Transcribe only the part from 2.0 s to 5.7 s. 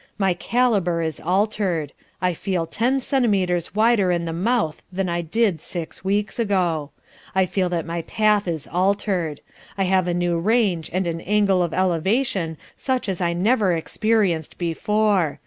I feel ten centimeters wider in the mouth than I did